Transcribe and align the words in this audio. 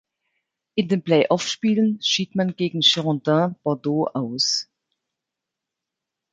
In 0.73 0.87
den 0.87 1.03
Play-off-Spielen 1.03 2.01
schied 2.01 2.33
man 2.33 2.55
gegen 2.55 2.79
Girondins 2.79 3.55
Bordeaux 3.61 4.07
aus. 4.11 4.67